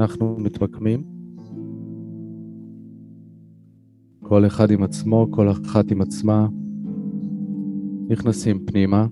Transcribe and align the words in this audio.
אנחנו 0.00 0.36
מתמקמים, 0.38 1.04
כל 4.22 4.46
אחד 4.46 4.70
עם 4.70 4.82
עצמו, 4.82 5.26
כל 5.30 5.50
אחת 5.50 5.90
עם 5.90 6.00
עצמה, 6.00 6.48
נכנסים 8.08 8.66
פנימה. 8.66 9.06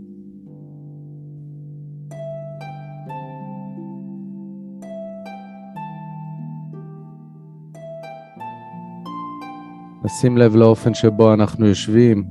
נשים 10.05 10.39
לב 10.39 10.57
לאופן 10.57 10.95
שבו 10.95 11.35
אנחנו 11.35 11.67
יושבים 11.67 12.25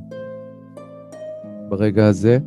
ברגע 1.70 2.08
הזה. 2.08 2.40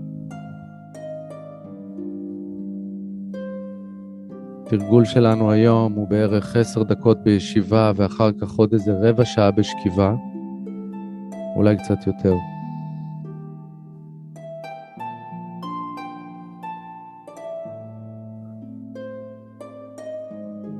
התרגול 4.72 5.04
שלנו 5.04 5.50
היום 5.50 5.92
הוא 5.92 6.08
בערך 6.08 6.56
עשר 6.56 6.82
דקות 6.82 7.22
בישיבה 7.24 7.92
ואחר 7.96 8.32
כך 8.32 8.50
עוד 8.56 8.72
איזה 8.72 8.92
רבע 9.02 9.24
שעה 9.24 9.50
בשכיבה, 9.50 10.14
אולי 11.56 11.76
קצת 11.76 12.06
יותר. 12.06 12.34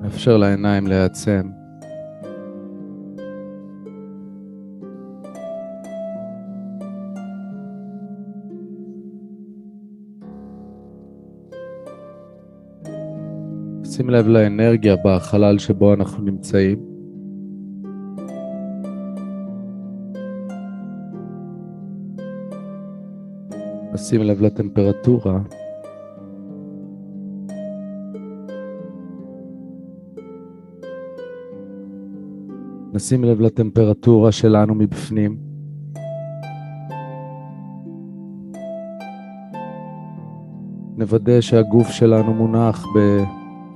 מאפשר 0.02 0.36
לעיניים 0.36 0.86
להיעצם. 0.86 1.59
שים 14.00 14.10
לב 14.10 14.28
לאנרגיה 14.28 14.96
בחלל 15.04 15.58
שבו 15.58 15.94
אנחנו 15.94 16.24
נמצאים. 16.24 16.78
שים 23.96 24.22
לב 24.22 24.42
לטמפרטורה. 24.42 25.38
נשים 32.92 33.24
לב 33.24 33.40
לטמפרטורה 33.40 34.32
שלנו 34.32 34.74
מבפנים. 34.74 35.36
נוודא 40.96 41.40
שהגוף 41.40 41.88
שלנו 41.88 42.34
מונח 42.34 42.86
ב... 42.96 42.98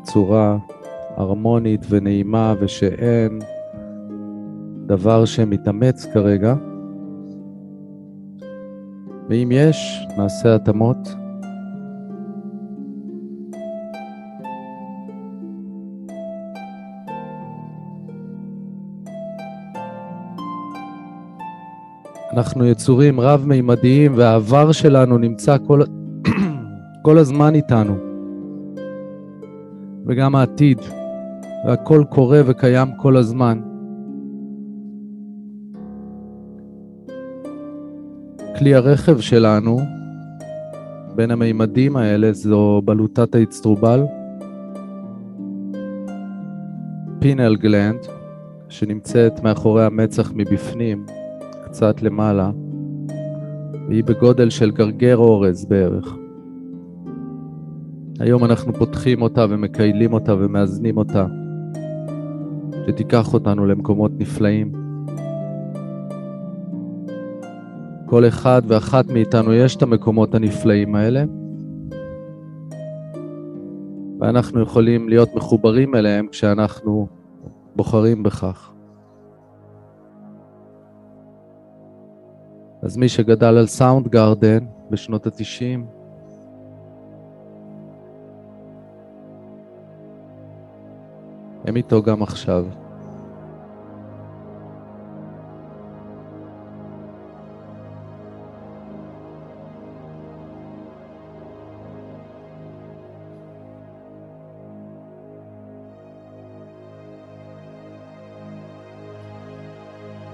בצורה 0.05 0.57
הרמונית 1.17 1.87
ונעימה 1.89 2.55
ושאין 2.61 3.39
דבר 4.87 5.25
שמתאמץ 5.25 6.07
כרגע. 6.15 6.55
ואם 9.29 9.49
יש, 9.53 10.07
נעשה 10.19 10.55
התאמות. 10.55 10.97
אנחנו 22.33 22.67
יצורים 22.67 23.21
רב-מימדיים 23.21 24.13
והעבר 24.17 24.73
שלנו 24.73 25.19
נמצא 25.19 25.57
כל, 25.67 25.83
כל 27.05 27.19
הזמן 27.19 27.55
איתנו. 27.55 28.14
וגם 30.07 30.35
העתיד, 30.35 30.81
והכל 31.67 32.05
קורה 32.11 32.41
וקיים 32.47 32.89
כל 32.97 33.17
הזמן. 33.17 33.61
כלי 38.59 38.75
הרכב 38.75 39.21
שלנו, 39.21 39.81
בין 41.15 41.31
המימדים 41.31 41.97
האלה, 41.97 42.33
זו 42.33 42.83
בלוטת 42.85 43.35
האצטרובל, 43.35 44.05
פינל 47.19 47.57
גלנד, 47.57 48.01
שנמצאת 48.69 49.41
מאחורי 49.41 49.85
המצח 49.85 50.33
מבפנים, 50.35 51.07
קצת 51.65 52.03
למעלה, 52.03 52.51
והיא 53.89 54.05
בגודל 54.05 54.51
של 54.51 54.71
גרגר 54.71 55.17
אורז 55.17 55.65
בערך. 55.65 56.24
היום 58.21 58.45
אנחנו 58.45 58.73
פותחים 58.73 59.23
אותה 59.23 59.47
ומקיילים 59.51 60.13
אותה 60.13 60.35
ומאזנים 60.35 60.97
אותה, 60.97 61.27
שתיקח 62.87 63.35
אותנו 63.35 63.67
למקומות 63.67 64.13
נפלאים. 64.19 64.73
כל 68.07 68.29
אחד 68.29 68.63
ואחת 68.67 69.07
מאיתנו 69.07 69.53
יש 69.53 69.77
את 69.77 69.83
המקומות 69.83 70.35
הנפלאים 70.35 70.95
האלה, 70.95 71.25
ואנחנו 74.21 74.61
יכולים 74.61 75.09
להיות 75.09 75.35
מחוברים 75.35 75.95
אליהם 75.95 76.27
כשאנחנו 76.27 77.07
בוחרים 77.77 78.23
בכך. 78.23 78.73
אז 82.83 82.97
מי 82.97 83.09
שגדל 83.09 83.57
על 83.57 83.67
סאונד 83.67 84.09
גארדן 84.09 84.65
בשנות 84.91 85.27
התשעים, 85.27 85.87
הם 91.65 91.77
איתו 91.77 92.03
גם 92.03 92.23
עכשיו. 92.23 92.65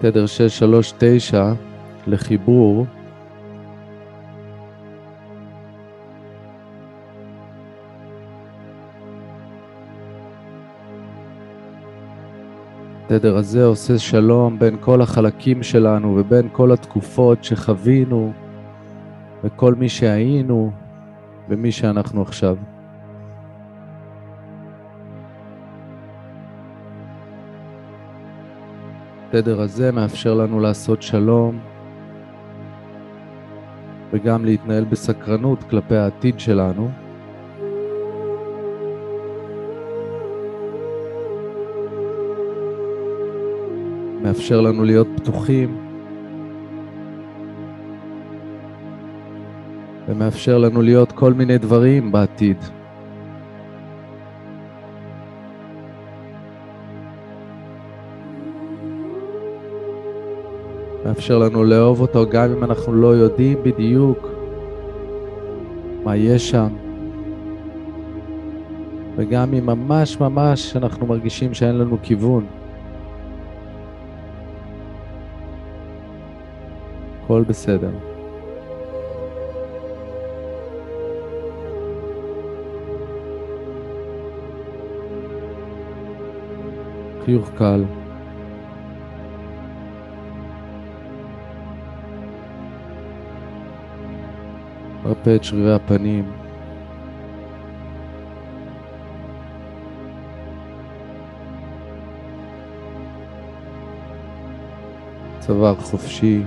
תדר 0.00 0.26
639 0.26 1.52
לחיבור 2.06 2.86
התדר 13.10 13.36
הזה 13.36 13.64
עושה 13.64 13.98
שלום 13.98 14.58
בין 14.58 14.76
כל 14.80 15.02
החלקים 15.02 15.62
שלנו 15.62 16.16
ובין 16.16 16.48
כל 16.52 16.72
התקופות 16.72 17.44
שחווינו 17.44 18.32
וכל 19.44 19.74
מי 19.74 19.88
שהיינו 19.88 20.70
ומי 21.48 21.72
שאנחנו 21.72 22.22
עכשיו. 22.22 22.56
התדר 29.28 29.60
הזה 29.60 29.92
מאפשר 29.92 30.34
לנו 30.34 30.60
לעשות 30.60 31.02
שלום 31.02 31.58
וגם 34.12 34.44
להתנהל 34.44 34.84
בסקרנות 34.84 35.62
כלפי 35.62 35.96
העתיד 35.96 36.40
שלנו. 36.40 36.90
מאפשר 44.30 44.60
לנו 44.60 44.84
להיות 44.84 45.06
פתוחים 45.16 45.76
ומאפשר 50.08 50.58
לנו 50.58 50.82
להיות 50.82 51.12
כל 51.12 51.32
מיני 51.32 51.58
דברים 51.58 52.12
בעתיד. 52.12 52.56
מאפשר 61.04 61.38
לנו 61.38 61.64
לאהוב 61.64 62.00
אותו 62.00 62.26
גם 62.30 62.50
אם 62.56 62.64
אנחנו 62.64 62.92
לא 62.92 63.06
יודעים 63.06 63.58
בדיוק 63.62 64.28
מה 66.04 66.16
יש 66.16 66.50
שם 66.50 66.68
וגם 69.16 69.54
אם 69.54 69.66
ממש 69.66 70.20
ממש 70.20 70.76
אנחנו 70.76 71.06
מרגישים 71.06 71.54
שאין 71.54 71.78
לנו 71.78 71.96
כיוון. 72.02 72.59
הכל 77.30 77.44
בסדר. 77.48 77.90
חיוך 87.24 87.50
קל. 87.58 87.84
מרפה 95.04 95.36
את 95.36 95.44
שרירי 95.44 95.74
הפנים. 95.74 96.32
צוואר 105.40 105.74
חופשי. 105.74 106.42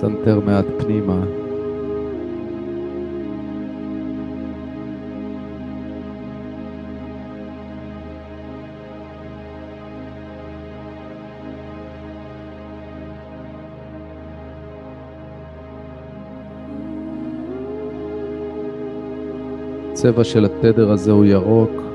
סנטר 0.00 0.40
מעט 0.40 0.64
פנימה. 0.78 1.24
הצבע 19.92 20.24
של 20.24 20.44
התדר 20.44 20.92
הזה 20.92 21.12
הוא 21.12 21.24
ירוק. 21.24 21.87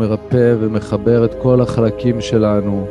מרפא 0.00 0.54
ומחבר 0.60 1.24
את 1.24 1.34
כל 1.42 1.60
החלקים 1.60 2.20
שלנו, 2.20 2.86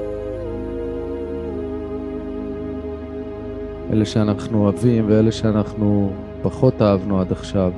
אלה 3.93 4.05
שאנחנו 4.05 4.63
אוהבים 4.63 5.05
ואלה 5.07 5.31
שאנחנו 5.31 6.11
פחות 6.41 6.81
אהבנו 6.81 7.21
עד 7.21 7.31
עכשיו. 7.31 7.71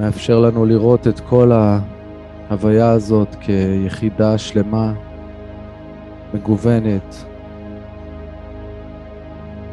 מאפשר 0.00 0.40
לנו 0.40 0.66
לראות 0.66 1.08
את 1.08 1.20
כל 1.20 1.52
ההוויה 2.50 2.90
הזאת 2.90 3.28
כיחידה 3.40 4.38
שלמה, 4.38 4.92
מגוונת, 6.34 7.24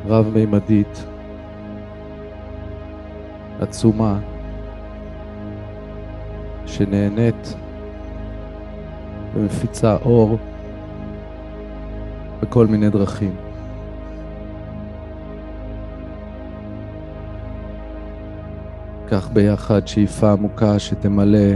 רב-מימדית, 0.07 1.10
עצומה, 3.61 4.19
שנהנית 6.65 7.55
ומפיצה 9.33 9.97
אור 10.05 10.37
בכל 12.41 12.67
מיני 12.67 12.89
דרכים. 12.89 13.35
ניקח 19.03 19.29
ביחד 19.33 19.87
שאיפה 19.87 20.31
עמוקה 20.31 20.79
שתמלא 20.79 21.55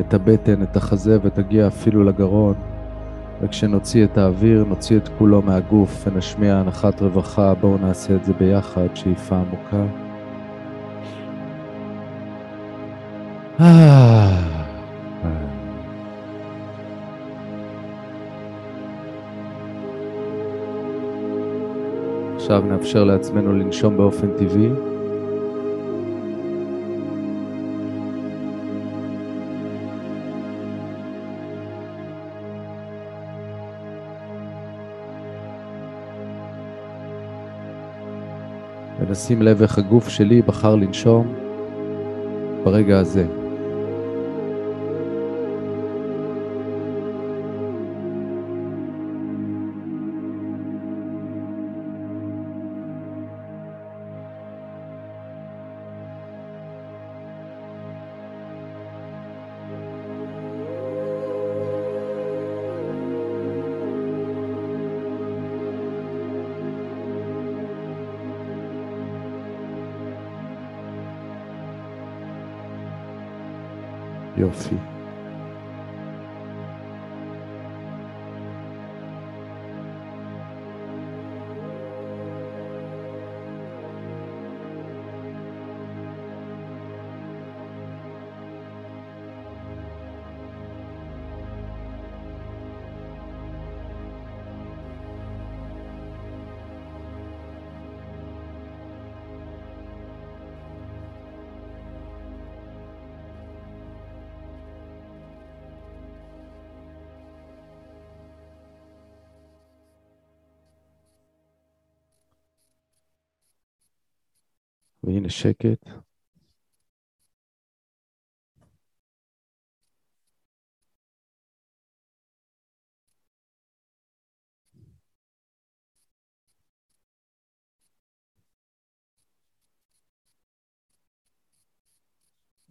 את 0.00 0.14
הבטן, 0.14 0.62
את 0.62 0.76
החזה 0.76 1.18
ותגיע 1.22 1.66
אפילו 1.66 2.04
לגרון. 2.04 2.54
וכשנוציא 3.40 4.04
את 4.04 4.18
האוויר, 4.18 4.64
נוציא 4.64 4.96
את 4.96 5.08
כולו 5.18 5.42
מהגוף 5.42 6.06
ונשמיע 6.06 6.56
הנחת 6.56 7.02
רווחה. 7.02 7.54
בואו 7.54 7.78
נעשה 7.78 8.14
את 8.14 8.24
זה 8.24 8.32
ביחד, 8.32 8.86
שאיפה 8.94 9.36
עמוקה. 9.36 10.07
עכשיו 13.58 13.70
נאפשר 22.68 23.04
לעצמנו 23.04 23.52
לנשום 23.52 23.96
באופן 23.96 24.28
טבעי. 24.38 24.68
ונשים 39.00 39.42
לב 39.42 39.62
איך 39.62 39.78
הגוף 39.78 40.08
שלי 40.08 40.42
בחר 40.42 40.74
לנשום 40.74 41.34
ברגע 42.64 42.98
הזה. 42.98 43.47
eu 74.40 74.48
ao 74.48 74.97
שקט. 115.28 115.88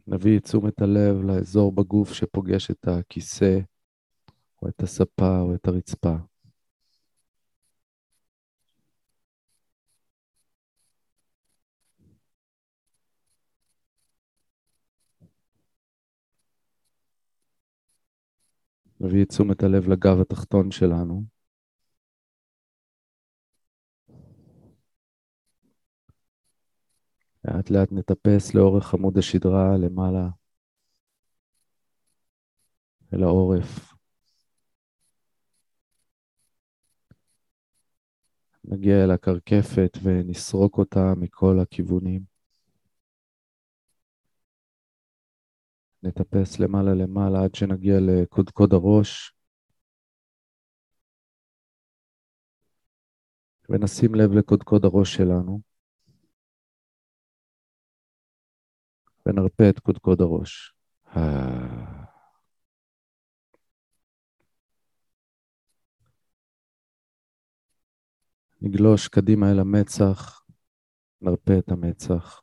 נביא 0.07 0.37
את 0.37 0.43
תשומת 0.43 0.81
הלב 0.81 1.21
לאזור 1.23 1.71
בגוף 1.71 2.13
שפוגש 2.13 2.71
את 2.71 2.87
הכיסא, 2.87 3.59
או 4.61 4.67
את 4.67 4.83
הספה, 4.83 5.39
או 5.39 5.55
את 5.55 5.67
הרצפה. 5.67 6.15
נביא 19.01 19.23
את 19.23 19.29
תשומת 19.29 19.63
הלב 19.63 19.87
לגב 19.87 20.21
התחתון 20.21 20.71
שלנו. 20.71 21.23
לאט 27.45 27.69
לאט 27.69 27.91
נטפס 27.91 28.53
לאורך 28.53 28.93
עמוד 28.93 29.17
השדרה 29.17 29.77
למעלה, 29.77 30.27
אל 33.13 33.23
העורף. 33.23 33.93
נגיע 38.63 39.03
אל 39.03 39.11
הקרקפת 39.11 39.97
ונסרוק 40.03 40.77
אותה 40.77 41.13
מכל 41.17 41.59
הכיוונים. 41.59 42.36
נטפס 46.03 46.59
למעלה 46.59 46.93
למעלה 46.93 47.43
עד 47.43 47.55
שנגיע 47.55 47.95
לקודקוד 48.01 48.73
הראש. 48.73 49.33
ונשים 53.69 54.15
לב 54.15 54.31
לקודקוד 54.31 54.85
הראש 54.85 55.15
שלנו. 55.15 55.61
ונרפא 59.25 59.69
את 59.69 59.79
קודקוד 59.79 60.21
הראש. 60.21 60.73
נגלוש 68.61 69.07
קדימה 69.07 69.51
אל 69.51 69.59
המצח, 69.59 70.41
נרפא 71.21 71.59
את 71.59 71.71
המצח. 71.71 72.41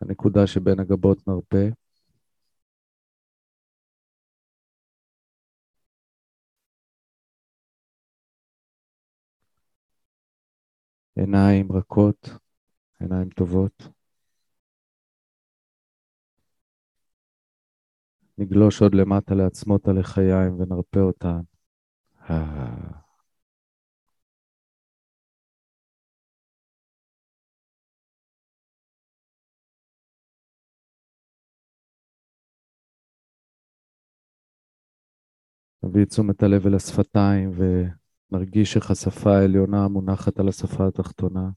הנקודה 0.00 0.46
שבין 0.46 0.80
הגבות 0.80 1.28
נרפה. 1.28 1.68
עיניים 11.16 11.72
רכות, 11.72 12.28
עיניים 13.00 13.28
טובות. 13.28 13.88
נגלוש 18.38 18.82
עוד 18.82 18.94
למטה 18.94 19.34
לעצמות 19.34 19.88
הלחיים 19.88 20.60
ונרפה 20.60 21.00
אותן. 21.00 21.40
נביא 35.82 36.02
את 36.02 36.08
תשומת 36.08 36.42
הלב 36.42 36.66
אל 36.66 36.74
השפתיים 36.74 37.50
ונרגיש 38.30 38.76
איך 38.76 38.90
השפה 38.90 39.36
העליונה 39.38 39.88
מונחת 39.88 40.40
על 40.40 40.48
השפה 40.48 40.86
התחתונה. 40.88 41.50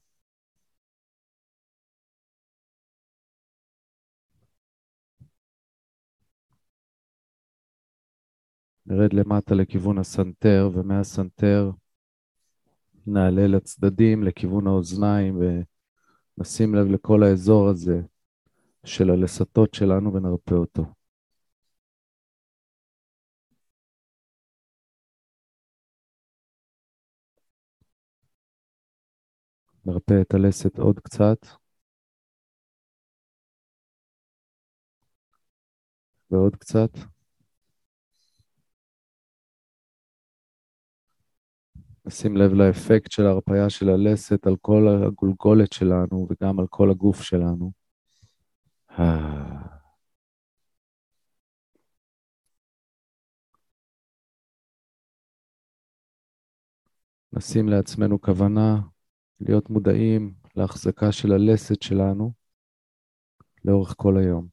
נרד 8.86 9.12
למטה 9.12 9.54
לכיוון 9.54 9.98
הסנטר, 9.98 10.70
ומהסנטר 10.74 11.70
נעלה 13.06 13.46
לצדדים, 13.46 14.22
לכיוון 14.22 14.66
האוזניים, 14.66 15.38
ונשים 16.38 16.74
לב 16.74 16.86
לכל 16.86 17.22
האזור 17.22 17.68
הזה 17.68 18.00
של 18.84 19.10
הלסתות 19.10 19.74
שלנו 19.74 20.14
ונרפא 20.14 20.54
אותו. 20.54 21.01
נרפא 29.84 30.20
את 30.20 30.34
הלסת 30.34 30.78
עוד 30.78 30.98
קצת. 31.00 31.46
ועוד 36.30 36.56
קצת. 36.56 36.90
נשים 42.04 42.36
לב 42.36 42.52
לאפקט 42.52 43.10
של 43.10 43.26
ההרפאיה 43.26 43.70
של 43.70 43.88
הלסת 43.88 44.46
על 44.46 44.56
כל 44.60 44.88
הגולגולת 45.06 45.72
שלנו 45.72 46.26
וגם 46.30 46.60
על 46.60 46.66
כל 46.70 46.90
הגוף 46.90 47.22
שלנו. 47.22 47.72
נשים 57.32 57.68
לעצמנו 57.68 58.20
כוונה 58.20 58.80
להיות 59.48 59.70
מודעים 59.70 60.34
להחזקה 60.56 61.12
של 61.12 61.32
הלסת 61.32 61.82
שלנו 61.82 62.32
לאורך 63.64 63.94
כל 63.96 64.18
היום. 64.18 64.48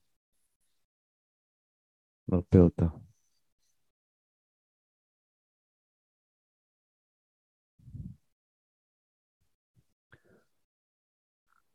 נרפא 2.28 2.58
אותה. 2.58 2.86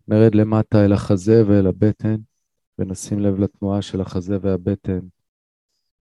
נרד 0.09 0.35
למטה 0.35 0.85
אל 0.85 0.93
החזה 0.93 1.43
ואל 1.49 1.67
הבטן, 1.67 2.17
ונשים 2.79 3.19
לב 3.21 3.39
לתנועה 3.41 3.83
של 3.83 4.01
החזה 4.01 4.37
והבטן 4.43 5.01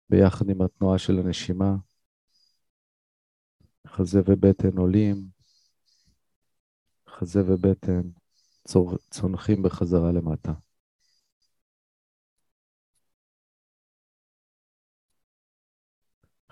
ביחד 0.10 0.50
עם 0.50 0.62
התנועה 0.62 0.98
של 0.98 1.20
הנשימה. 1.20 1.76
חזה 3.88 4.22
ובטן 4.26 4.78
עולים, 4.78 5.37
חזה 7.18 7.42
ובטן 7.48 8.02
צונחים 9.12 9.64
בחזרה 9.64 10.12
למטה. 10.12 10.54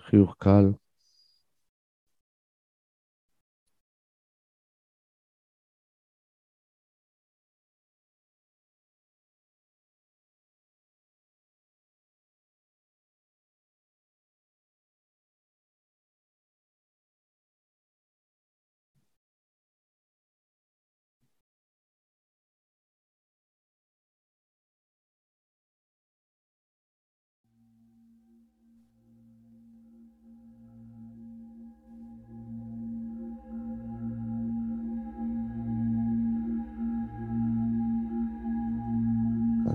חיוך 0.00 0.34
קל. 0.38 0.72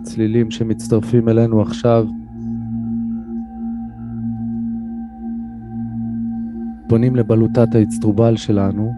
הצלילים 0.02 0.52
שמצטרפים 0.52 1.30
אלינו 1.30 1.62
עכשיו 1.62 2.08
פונים 6.88 7.16
לבלוטת 7.16 7.76
האצטרובל 7.76 8.36
שלנו, 8.36 8.94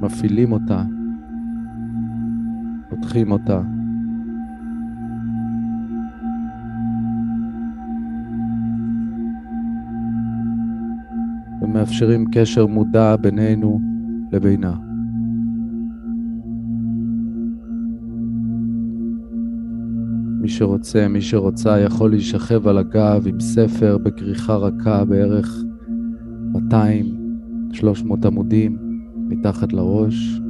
מפעילים 0.00 0.52
אותה, 0.52 0.82
פותחים 2.88 3.32
אותה. 3.32 3.60
ומאפשרים 11.62 12.24
קשר 12.32 12.66
מודע 12.66 13.16
בינינו 13.16 13.80
לבינה. 14.32 14.83
מי 20.44 20.50
שרוצה, 20.50 21.08
מי 21.08 21.22
שרוצה, 21.22 21.80
יכול 21.80 22.10
להישכב 22.10 22.68
על 22.68 22.78
הגב 22.78 23.22
עם 23.26 23.40
ספר 23.40 23.98
בכריכה 23.98 24.56
רכה 24.56 25.04
בערך 25.04 25.56
200-300 26.54 26.56
עמודים 28.26 28.78
מתחת 29.16 29.72
לראש. 29.72 30.40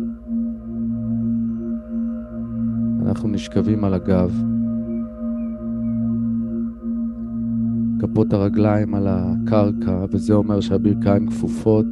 אנחנו 3.02 3.28
נשכבים 3.28 3.84
על 3.84 3.94
הגב. 3.94 4.42
כפות 8.00 8.32
הרגליים 8.32 8.94
על 8.94 9.06
הקרקע, 9.08 10.04
וזה 10.10 10.34
אומר 10.34 10.60
שהברכיים 10.60 11.26
כפופות. 11.26 11.86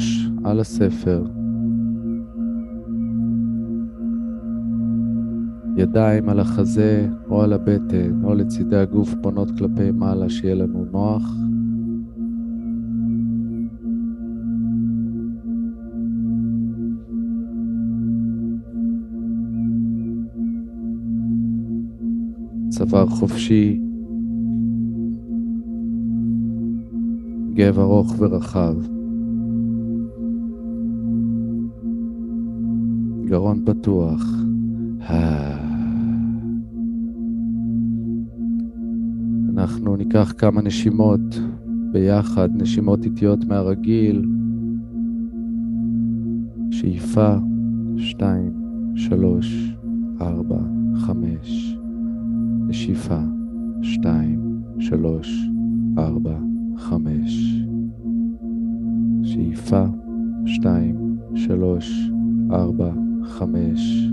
ראש 0.00 0.28
על 0.44 0.60
הספר. 0.60 1.24
ידיים 5.76 6.28
על 6.28 6.40
החזה 6.40 7.08
או 7.28 7.42
על 7.42 7.52
הבטן 7.52 8.24
או 8.24 8.34
לצידי 8.34 8.76
הגוף 8.76 9.14
פונות 9.22 9.50
כלפי 9.58 9.90
מעלה, 9.90 10.30
שיהיה 10.30 10.54
לנו 10.54 10.84
נוח. 10.92 11.34
צוואר 22.68 23.06
חופשי, 23.06 23.80
גב 27.54 27.78
ארוך 27.78 28.14
ורחב. 28.18 28.99
גרון 33.30 33.62
פתוח. 33.64 34.22
אנחנו 39.50 39.96
ניקח 39.96 40.32
כמה 40.38 40.62
נשימות 40.62 41.40
ביחד, 41.92 42.48
נשימות 42.54 43.04
איטיות 43.04 43.44
מהרגיל. 43.44 44.24
שאיפה, 46.70 47.36
שתיים, 47.96 48.52
שלוש, 48.94 49.74
ארבע, 50.20 50.60
חמש. 50.94 51.76
נשיפה, 52.66 53.20
שתיים, 53.82 54.60
שלוש, 54.78 55.48
ארבע, 55.98 56.38
חמש. 56.76 57.62
שאיפה, 59.22 59.84
שתיים, 60.46 61.16
שלוש, 61.34 62.10
ארבע, 62.50 62.92
חמש. 63.24 64.10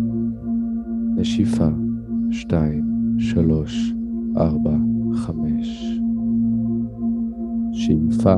נשיפה, 1.16 1.70
שתיים, 2.32 2.86
שלוש, 3.18 3.94
ארבע, 4.38 4.78
חמש. 5.14 6.00
שאיפה, 7.72 8.36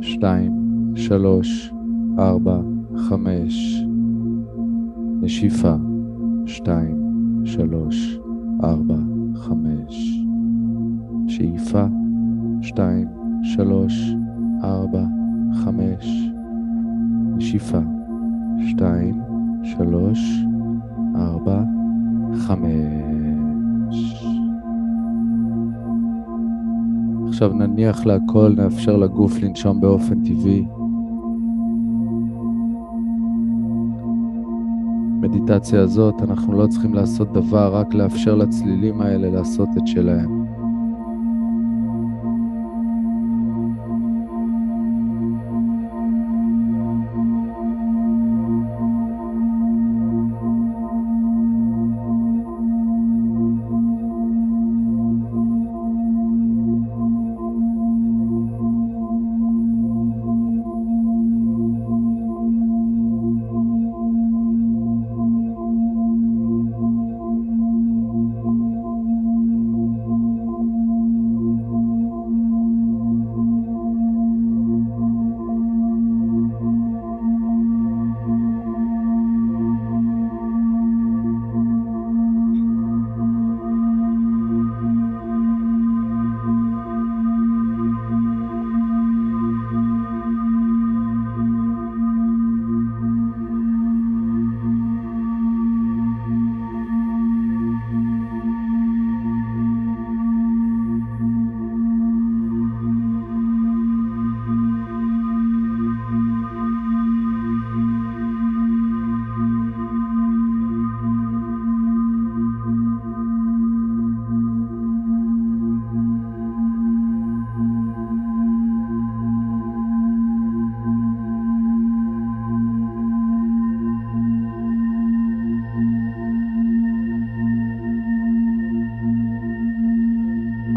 שתיים, 0.00 0.52
שלוש, 0.94 1.72
ארבע, 2.18 2.60
חמש. 2.96 3.84
נשיפה, 5.20 5.74
שתיים, 6.46 6.96
שלוש, 7.44 8.20
ארבע, 8.64 8.98
חמש. 9.34 10.24
שאיפה, 11.28 11.86
שתיים, 12.60 13.08
שלוש, 13.42 14.14
ארבע, 14.64 15.04
חמש. 15.54 16.30
נשיפה, 17.36 17.80
שתיים, 18.66 19.27
שלוש, 19.62 20.44
ארבע, 21.16 21.62
חמש. 22.34 24.24
עכשיו 27.28 27.52
נניח 27.52 28.06
להכל, 28.06 28.54
נאפשר 28.56 28.96
לגוף 28.96 29.40
לנשום 29.40 29.80
באופן 29.80 30.24
טבעי. 30.24 30.66
במדיטציה 35.20 35.80
הזאת 35.80 36.14
אנחנו 36.22 36.52
לא 36.52 36.66
צריכים 36.66 36.94
לעשות 36.94 37.32
דבר, 37.32 37.76
רק 37.76 37.94
לאפשר 37.94 38.34
לצלילים 38.34 39.00
האלה 39.00 39.30
לעשות 39.30 39.68
את 39.76 39.86
שלהם. 39.86 40.37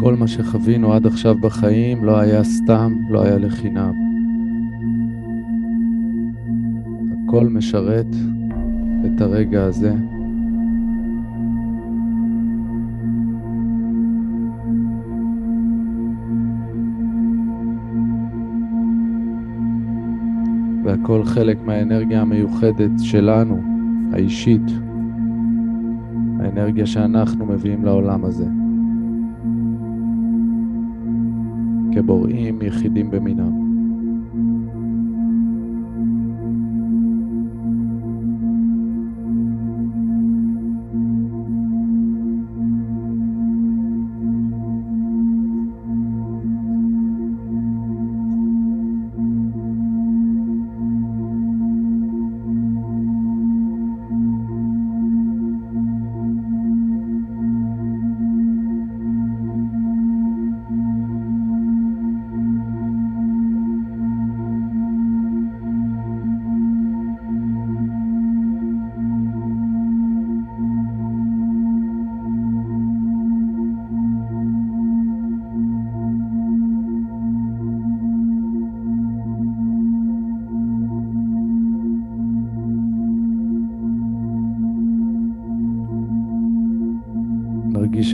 כל 0.02 0.14
מה 0.16 0.28
שחווינו 0.28 0.92
עד 0.92 1.06
עכשיו 1.06 1.36
בחיים 1.40 2.04
לא 2.04 2.18
היה 2.18 2.44
סתם, 2.44 2.92
לא 3.08 3.22
היה 3.22 3.38
לחינם. 3.38 3.92
הכל 7.28 7.48
משרת 7.48 8.06
את 9.06 9.20
הרגע 9.20 9.64
הזה. 9.64 9.94
והכל 20.84 21.24
חלק 21.24 21.58
מהאנרגיה 21.64 22.20
המיוחדת 22.20 22.90
שלנו, 22.98 23.60
האישית, 24.12 24.70
האנרגיה 26.40 26.86
שאנחנו 26.86 27.46
מביאים 27.46 27.84
לעולם 27.84 28.24
הזה. 28.24 28.61
כבוראים 32.12 32.62
יחידים 32.62 33.10
במינם. 33.10 33.71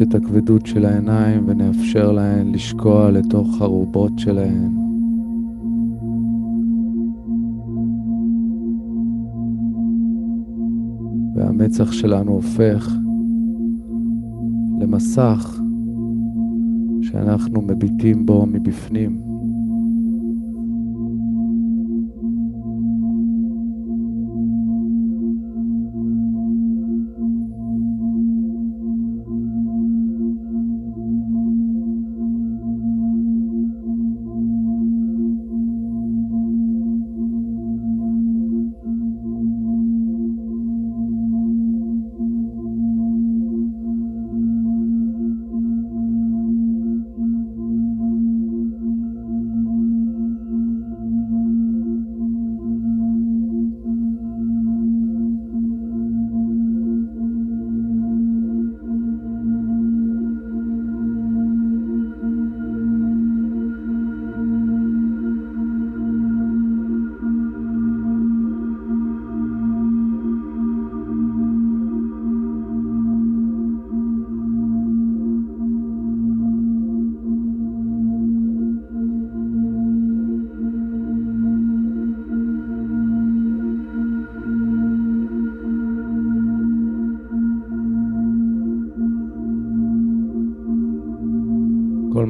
נרגיש 0.00 0.16
את 0.16 0.22
הכבדות 0.22 0.66
של 0.66 0.84
העיניים 0.84 1.44
ונאפשר 1.46 2.12
להן 2.12 2.52
לשקוע 2.52 3.10
לתוך 3.10 3.60
הרובות 3.60 4.12
שלהן. 4.18 4.72
והמצח 11.34 11.92
שלנו 11.92 12.32
הופך 12.32 12.96
למסך 14.80 15.60
שאנחנו 17.02 17.62
מביטים 17.62 18.26
בו 18.26 18.46
מבפנים. 18.46 19.27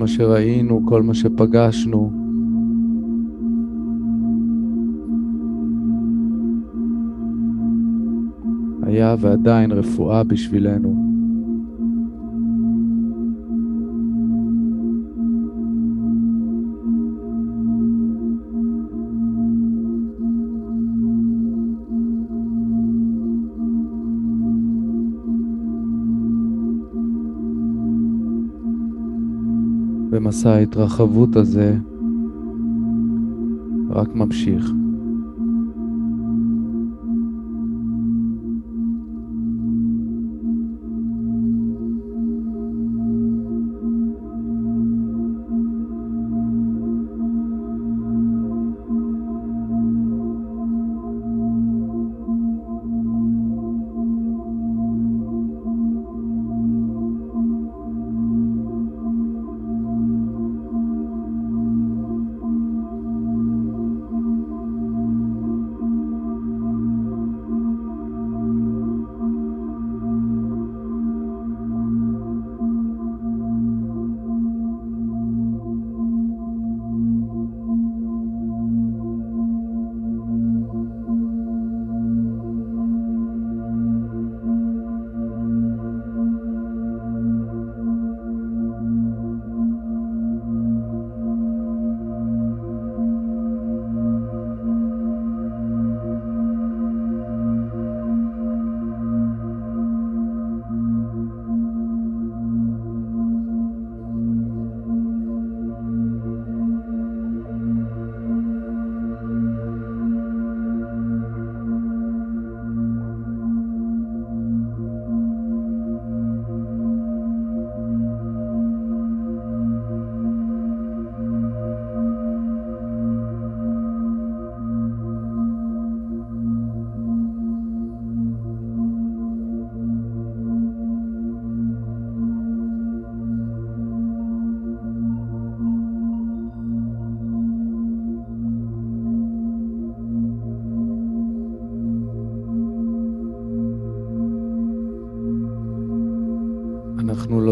שראינו, 0.09 0.83
כל 0.87 1.03
מה 1.03 1.15
שפגשנו. 1.15 2.13
היה 8.83 9.17
ועדיין 9.21 9.73
רפואה 9.73 10.25
בשבילנו. 10.25 11.08
ומסע 30.11 30.51
ההתרחבות 30.51 31.37
הזה 31.37 31.77
רק 33.91 34.15
ממשיך. 34.15 34.73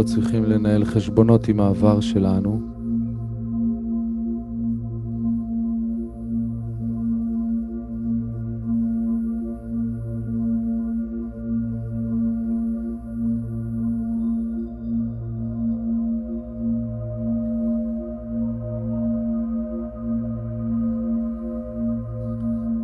צריכים 0.06 0.44
לנהל 0.44 0.84
חשבונות 0.84 1.48
עם 1.48 1.60
העבר 1.60 2.00
שלנו. 2.00 2.60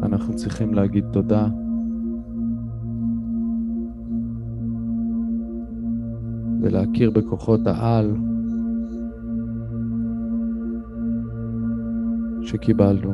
אנחנו 0.03 0.35
צריכים 0.35 0.75
להגיד 0.75 1.05
תודה 1.13 1.47
ולהכיר 6.93 7.11
בכוחות 7.11 7.61
העל 7.67 8.17
שקיבלנו. 12.43 13.13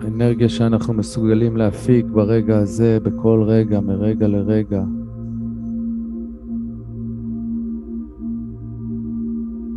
האנרגיה 0.00 0.48
שאנחנו 0.48 0.94
מסוגלים 0.94 1.56
להפיק 1.56 2.06
ברגע 2.06 2.58
הזה, 2.58 2.98
בכל 3.02 3.42
רגע, 3.46 3.80
מרגע 3.80 4.28
לרגע, 4.28 4.82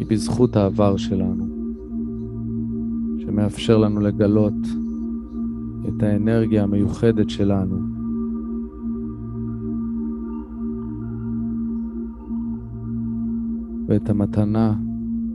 בזכות 0.05 0.55
העבר 0.55 0.97
שלנו, 0.97 1.45
שמאפשר 3.19 3.77
לנו 3.77 3.99
לגלות 3.99 4.67
את 5.87 6.03
האנרגיה 6.03 6.63
המיוחדת 6.63 7.29
שלנו. 7.29 7.77
ואת 13.87 14.09
המתנה 14.09 14.73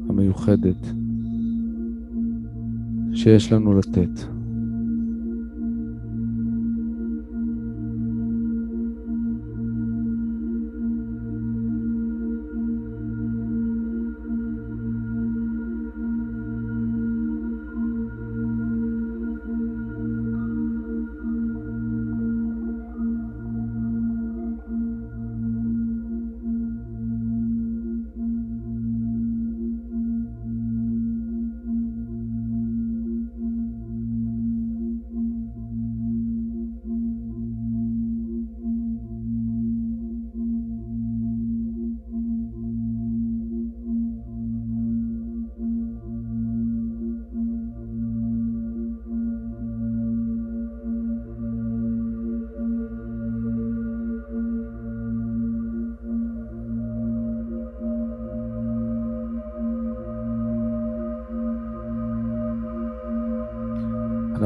המיוחדת 0.08 0.86
שיש 3.12 3.52
לנו 3.52 3.78
לתת. 3.78 4.35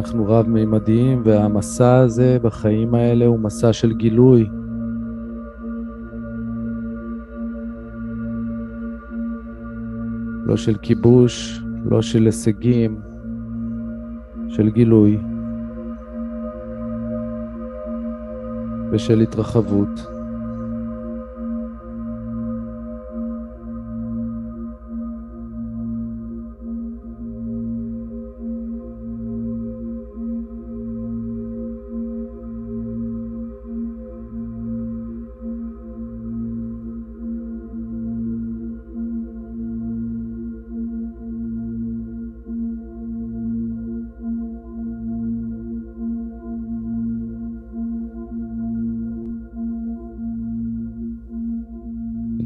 אנחנו 0.00 0.26
רב-מימדיים, 0.28 1.22
והמסע 1.24 1.96
הזה 1.96 2.38
בחיים 2.42 2.94
האלה 2.94 3.26
הוא 3.26 3.38
מסע 3.38 3.72
של 3.72 3.92
גילוי. 3.92 4.48
לא 10.46 10.56
של 10.56 10.76
כיבוש, 10.82 11.62
לא 11.90 12.02
של 12.02 12.26
הישגים, 12.26 13.00
של 14.48 14.70
גילוי 14.70 15.18
ושל 18.90 19.20
התרחבות. 19.20 20.19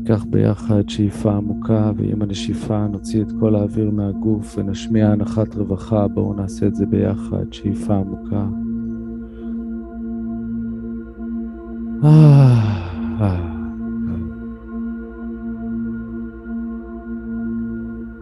ניקח 0.08 0.24
ביחד 0.24 0.88
שאיפה 0.88 1.32
עמוקה, 1.32 1.92
ועם 1.96 2.22
הנשיפה 2.22 2.86
נוציא 2.86 3.22
את 3.22 3.32
כל 3.40 3.54
האוויר 3.54 3.90
מהגוף 3.90 4.58
ונשמיע 4.58 5.08
הנחת 5.10 5.54
רווחה. 5.54 6.08
בואו 6.08 6.34
נעשה 6.34 6.66
את 6.66 6.74
זה 6.74 6.86
ביחד, 6.86 7.52
שאיפה 7.52 7.94
עמוקה. 7.94 8.46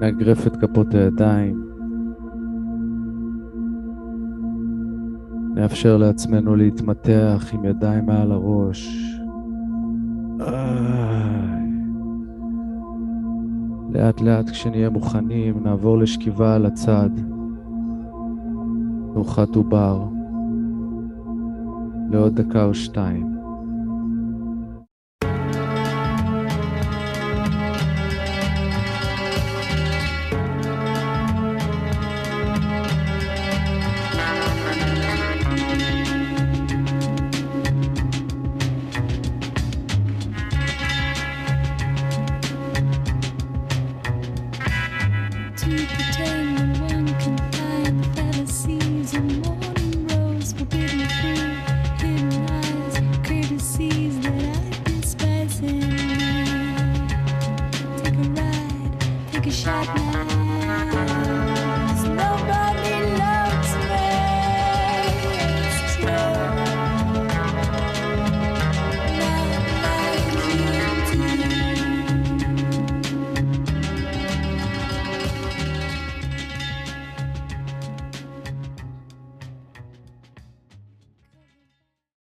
נאגרף 0.01 0.47
את 0.47 0.57
כפות 0.57 0.95
הידיים. 0.95 1.65
נאפשר 5.55 5.97
לעצמנו 5.97 6.57
להתמתח 6.57 7.51
עם 7.53 7.65
ידיים 7.65 8.07
מעל 8.07 8.33
הראש. 8.33 9.09
לאט 14.03 14.21
לאט 14.21 14.51
כשנהיה 14.51 14.91
מוכנים 14.91 15.55
נעבור 15.65 15.99
לשכיבה 15.99 16.55
על 16.55 16.67
הצד, 16.67 17.11
תנוחת 19.13 19.57
עובר, 19.57 20.05
לעוד 22.11 22.41
דקה 22.41 22.65
או 22.65 22.75
שתיים. 22.75 23.32